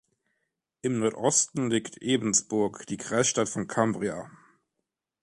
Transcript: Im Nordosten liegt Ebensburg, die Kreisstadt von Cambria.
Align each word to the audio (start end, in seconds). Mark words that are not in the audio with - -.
Im 0.81 0.97
Nordosten 0.97 1.69
liegt 1.69 2.01
Ebensburg, 2.01 2.87
die 2.87 2.97
Kreisstadt 2.97 3.47
von 3.49 3.67
Cambria. 3.67 4.31